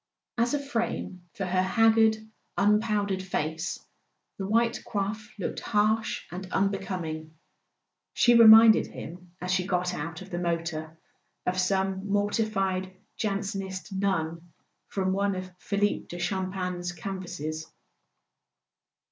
As 0.35 0.55
a 0.55 0.59
frame 0.59 1.27
for 1.35 1.45
her 1.45 1.61
hag¬ 1.61 1.93
gard 1.95 2.17
unpowdered 2.57 3.21
face 3.21 3.79
the 4.39 4.47
white 4.47 4.81
coif 4.83 5.29
looked 5.37 5.59
harsh 5.59 6.23
and 6.31 6.51
unbecoming; 6.51 7.35
she 8.11 8.33
reminded 8.33 8.87
him, 8.87 9.33
as 9.39 9.51
she 9.51 9.67
got 9.67 9.93
out 9.93 10.23
of 10.23 10.31
the 10.31 10.39
motor, 10.39 10.97
of 11.45 11.59
some 11.59 12.07
mortified 12.09 12.91
Jansenist 13.15 13.93
nun 13.93 14.51
from 14.87 15.13
one 15.13 15.35
of 15.35 15.51
Philippe 15.59 16.07
de 16.07 16.17
Champaigne's 16.17 16.93
canvases. 16.93 17.67